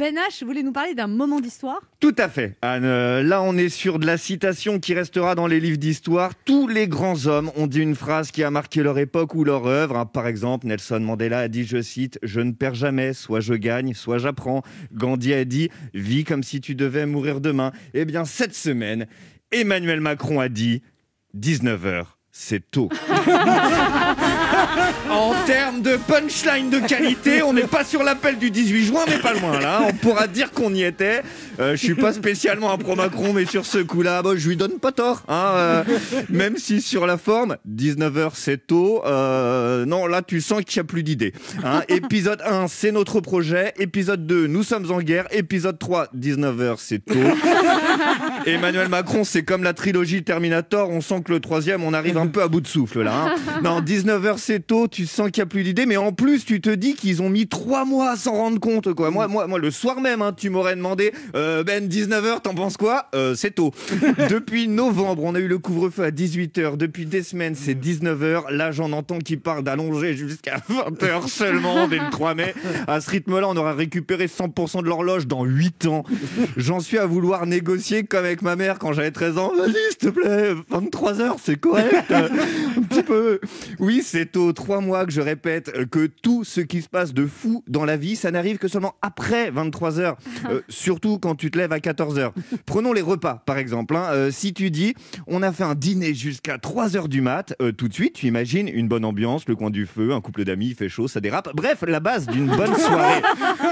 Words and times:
Ben 0.00 0.14
H 0.16 0.42
voulait 0.46 0.62
nous 0.62 0.72
parler 0.72 0.94
d'un 0.94 1.08
moment 1.08 1.40
d'histoire. 1.40 1.78
Tout 2.00 2.14
à 2.16 2.30
fait, 2.30 2.56
Anne. 2.62 2.84
Euh, 2.86 3.22
Là, 3.22 3.42
on 3.42 3.54
est 3.58 3.68
sur 3.68 3.98
de 3.98 4.06
la 4.06 4.16
citation 4.16 4.80
qui 4.80 4.94
restera 4.94 5.34
dans 5.34 5.46
les 5.46 5.60
livres 5.60 5.76
d'histoire. 5.76 6.32
Tous 6.46 6.66
les 6.68 6.88
grands 6.88 7.26
hommes 7.26 7.50
ont 7.54 7.66
dit 7.66 7.80
une 7.80 7.94
phrase 7.94 8.30
qui 8.30 8.42
a 8.42 8.50
marqué 8.50 8.82
leur 8.82 8.98
époque 8.98 9.34
ou 9.34 9.44
leur 9.44 9.66
œuvre. 9.66 9.98
hein. 9.98 10.06
Par 10.06 10.26
exemple, 10.26 10.66
Nelson 10.66 11.00
Mandela 11.00 11.40
a 11.40 11.48
dit, 11.48 11.64
je 11.64 11.82
cite, 11.82 12.18
Je 12.22 12.40
ne 12.40 12.52
perds 12.52 12.76
jamais, 12.76 13.12
soit 13.12 13.40
je 13.40 13.52
gagne, 13.52 13.92
soit 13.92 14.16
j'apprends. 14.16 14.62
Gandhi 14.94 15.34
a 15.34 15.44
dit, 15.44 15.68
Vis 15.92 16.24
comme 16.24 16.44
si 16.44 16.62
tu 16.62 16.74
devais 16.74 17.04
mourir 17.04 17.42
demain. 17.42 17.70
Eh 17.92 18.06
bien, 18.06 18.24
cette 18.24 18.54
semaine, 18.54 19.06
Emmanuel 19.52 20.00
Macron 20.00 20.40
a 20.40 20.48
dit, 20.48 20.80
19h. 21.38 22.04
C'est 22.32 22.70
tôt. 22.70 22.88
punchline 25.96 26.70
de 26.70 26.78
qualité, 26.80 27.42
on 27.42 27.52
n'est 27.52 27.62
pas 27.66 27.84
sur 27.84 28.02
l'appel 28.02 28.38
du 28.38 28.50
18 28.50 28.84
juin, 28.84 29.00
mais 29.08 29.18
pas 29.18 29.32
loin 29.34 29.58
là. 29.60 29.82
On 29.88 29.92
pourra 29.92 30.26
dire 30.26 30.50
qu'on 30.52 30.72
y 30.74 30.82
était. 30.82 31.22
Euh, 31.58 31.72
je 31.72 31.76
suis 31.76 31.94
pas 31.94 32.12
spécialement 32.12 32.72
un 32.72 32.78
pro 32.78 32.96
Macron, 32.96 33.32
mais 33.32 33.44
sur 33.44 33.66
ce 33.66 33.78
coup-là, 33.78 34.22
bah, 34.22 34.30
je 34.36 34.48
lui 34.48 34.56
donne 34.56 34.78
pas 34.78 34.92
tort. 34.92 35.22
hein, 35.28 35.52
euh, 35.56 35.84
même 36.28 36.56
si 36.56 36.80
sur 36.80 37.06
la 37.06 37.18
forme, 37.18 37.56
19h 37.68 38.30
c'est 38.34 38.66
tôt. 38.66 39.02
Euh, 39.06 39.84
non, 39.86 40.06
là 40.06 40.22
tu 40.22 40.40
sens 40.40 40.62
qu'il 40.64 40.80
n'y 40.80 40.84
a 40.86 40.88
plus 40.88 41.02
d'idées. 41.02 41.32
hein. 41.64 41.82
épisode 41.88 42.40
1, 42.44 42.68
c'est 42.68 42.92
notre 42.92 43.20
projet. 43.20 43.72
Épisode 43.78 44.26
2, 44.26 44.46
nous 44.46 44.62
sommes 44.62 44.90
en 44.90 45.00
guerre. 45.00 45.26
Épisode 45.32 45.78
3, 45.78 46.08
19h 46.16 46.74
c'est 46.78 47.04
tôt. 47.04 47.14
Emmanuel 48.46 48.88
Macron, 48.88 49.24
c'est 49.24 49.42
comme 49.42 49.62
la 49.62 49.72
trilogie 49.74 50.22
Terminator. 50.22 50.88
On 50.90 51.00
sent 51.00 51.22
que 51.24 51.32
le 51.32 51.40
troisième, 51.40 51.82
on 51.84 51.92
arrive 51.92 52.16
un 52.18 52.26
peu 52.26 52.42
à 52.42 52.48
bout 52.48 52.60
de 52.60 52.66
souffle 52.66 53.02
là. 53.02 53.26
hein. 53.26 53.60
Non, 53.62 53.80
19h 53.80 54.34
c'est 54.38 54.66
tôt, 54.66 54.88
tu 54.88 55.06
sens 55.06 55.30
qu'il 55.30 55.40
n'y 55.42 55.46
a 55.46 55.46
plus 55.46 55.62
d'idées, 55.62 55.79
mais 55.86 55.96
en 55.96 56.12
plus 56.12 56.44
tu 56.44 56.60
te 56.60 56.70
dis 56.70 56.94
qu'ils 56.94 57.22
ont 57.22 57.28
mis 57.30 57.46
trois 57.46 57.84
mois 57.84 58.10
à 58.10 58.16
s'en 58.16 58.32
rendre 58.32 58.60
compte. 58.60 58.92
Quoi. 58.94 59.10
Moi, 59.10 59.28
moi, 59.28 59.46
moi, 59.46 59.58
le 59.58 59.70
soir 59.70 60.00
même, 60.00 60.22
hein, 60.22 60.32
tu 60.36 60.50
m'aurais 60.50 60.76
demandé, 60.76 61.12
euh, 61.34 61.62
Ben, 61.64 61.86
19h, 61.88 62.40
t'en 62.42 62.54
penses 62.54 62.76
quoi? 62.76 63.06
Euh, 63.14 63.34
C'est 63.34 63.52
tôt. 63.52 63.72
Depuis 64.30 64.68
novembre, 64.68 65.24
on 65.24 65.34
a 65.34 65.38
eu 65.40 65.48
le 65.48 65.58
couvre-feu 65.58 66.04
à 66.04 66.10
18h. 66.10 66.76
Depuis 66.76 67.06
des 67.06 67.22
semaines, 67.22 67.54
c'est 67.54 67.74
19h. 67.74 68.50
Là, 68.50 68.72
j'en 68.72 68.92
entends 68.92 69.18
qui 69.18 69.36
parlent 69.36 69.62
d'allonger 69.64 70.14
jusqu'à 70.16 70.56
20h 70.70 71.28
seulement 71.28 71.88
dès 71.88 71.98
le 71.98 72.10
3 72.10 72.34
mai. 72.34 72.54
À 72.86 73.00
ce 73.00 73.10
rythme-là, 73.10 73.48
on 73.48 73.56
aura 73.56 73.74
récupéré 73.74 74.26
100% 74.26 74.82
de 74.82 74.86
l'horloge 74.88 75.26
dans 75.26 75.44
8 75.44 75.86
ans. 75.86 76.04
J'en 76.56 76.80
suis 76.80 76.98
à 76.98 77.06
vouloir 77.06 77.46
négocier 77.46 78.04
comme 78.04 78.24
avec 78.24 78.42
ma 78.42 78.56
mère 78.56 78.78
quand 78.78 78.92
j'avais 78.92 79.10
13 79.10 79.38
ans. 79.38 79.52
Vas-y, 79.56 79.72
s'il 79.90 79.96
te 79.98 80.08
plaît, 80.08 80.54
23 80.68 81.20
heures, 81.20 81.36
c'est 81.42 81.58
correct. 81.58 82.12
Un 83.00 83.02
petit 83.02 83.06
peu. 83.12 83.40
Oui, 83.78 84.02
c'est 84.04 84.36
aux 84.36 84.52
3 84.52 84.80
mois 84.80 85.06
que 85.06 85.12
je 85.12 85.20
répète 85.20 85.70
euh, 85.74 85.86
que 85.86 86.06
tout 86.06 86.44
ce 86.44 86.60
qui 86.60 86.82
se 86.82 86.88
passe 86.88 87.12
de 87.14 87.26
fou 87.26 87.64
dans 87.68 87.84
la 87.84 87.96
vie, 87.96 88.16
ça 88.16 88.30
n'arrive 88.30 88.58
que 88.58 88.68
seulement 88.68 88.94
après 89.02 89.50
23 89.50 89.98
heures. 90.00 90.16
Euh, 90.50 90.60
surtout 90.68 91.18
quand 91.18 91.34
tu 91.34 91.50
te 91.50 91.58
lèves 91.58 91.72
à 91.72 91.80
14 91.80 92.18
heures. 92.18 92.32
Prenons 92.66 92.92
les 92.92 93.00
repas, 93.00 93.42
par 93.46 93.58
exemple. 93.58 93.96
hein. 93.96 94.06
Euh, 94.12 94.30
si 94.30 94.52
tu 94.52 94.70
dis, 94.70 94.94
on 95.26 95.42
a 95.42 95.52
fait 95.52 95.64
un 95.64 95.74
dîner 95.74 96.14
jusqu'à 96.14 96.58
3 96.58 96.96
heures 96.96 97.08
du 97.08 97.20
mat, 97.20 97.54
euh, 97.62 97.72
tout 97.72 97.88
de 97.88 97.94
suite, 97.94 98.14
tu 98.14 98.26
imagines 98.26 98.68
une 98.68 98.88
bonne 98.88 99.04
ambiance, 99.04 99.46
le 99.48 99.56
coin 99.56 99.70
du 99.70 99.86
feu, 99.86 100.12
un 100.12 100.20
couple 100.20 100.44
d'amis, 100.44 100.68
il 100.68 100.74
fait 100.74 100.88
chaud, 100.88 101.08
ça 101.08 101.20
dérape. 101.20 101.50
Bref, 101.54 101.84
la 101.86 102.00
base 102.00 102.26
d'une 102.26 102.46
bonne 102.46 102.74
soirée. 102.78 103.22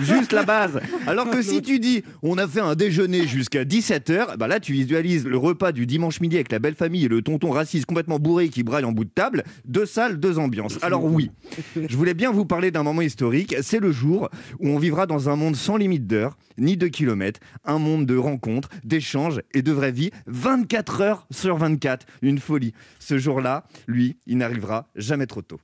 Juste 0.00 0.32
la 0.32 0.44
base. 0.44 0.80
Alors 1.06 1.30
que 1.30 1.42
si 1.42 1.62
tu 1.62 1.78
dis, 1.78 2.02
on 2.22 2.38
a 2.38 2.46
fait 2.48 2.60
un 2.60 2.74
déjeuner 2.74 3.26
jusqu'à 3.26 3.64
17h, 3.64 4.36
bah 4.36 4.48
là, 4.48 4.60
tu 4.60 4.72
visualises 4.72 5.26
le 5.26 5.36
repas 5.36 5.72
du 5.72 5.86
dimanche 5.86 6.20
midi 6.20 6.36
avec 6.36 6.50
la 6.52 6.58
belle 6.58 6.74
famille 6.74 7.04
et 7.04 7.08
le 7.08 7.22
tonton 7.22 7.50
raciste 7.50 7.86
complètement 7.86 8.18
bourré 8.18 8.48
qui 8.48 8.62
braille 8.62 8.84
en 8.84 8.92
bout 8.92 9.04
table. 9.10 9.44
Deux 9.64 9.86
salles, 9.86 10.18
deux 10.18 10.38
ambiances. 10.38 10.78
Alors 10.82 11.04
oui, 11.04 11.30
je 11.76 11.96
voulais 11.96 12.14
bien 12.14 12.30
vous 12.30 12.44
parler 12.44 12.70
d'un 12.70 12.82
moment 12.82 13.02
historique. 13.02 13.54
C'est 13.62 13.80
le 13.80 13.92
jour 13.92 14.28
où 14.58 14.68
on 14.68 14.78
vivra 14.78 15.06
dans 15.06 15.28
un 15.28 15.36
monde 15.36 15.56
sans 15.56 15.76
limite 15.76 16.06
d'heures, 16.06 16.36
ni 16.58 16.76
de 16.76 16.88
kilomètres, 16.88 17.40
un 17.64 17.78
monde 17.78 18.06
de 18.06 18.16
rencontres, 18.16 18.68
d'échanges 18.84 19.42
et 19.54 19.62
de 19.62 19.72
vraie 19.72 19.92
vie, 19.92 20.10
24 20.26 21.00
heures 21.00 21.26
sur 21.30 21.56
24. 21.56 22.06
Une 22.22 22.38
folie. 22.38 22.72
Ce 22.98 23.18
jour-là, 23.18 23.64
lui, 23.86 24.16
il 24.26 24.38
n'arrivera 24.38 24.88
jamais 24.94 25.26
trop 25.26 25.42
tôt. 25.42 25.60